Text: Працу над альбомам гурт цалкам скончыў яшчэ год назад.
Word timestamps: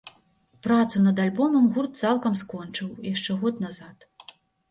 Працу 0.67 1.01
над 1.07 1.17
альбомам 1.25 1.67
гурт 1.75 1.93
цалкам 2.01 2.33
скончыў 2.41 2.89
яшчэ 3.13 3.31
год 3.43 3.63
назад. 3.67 3.97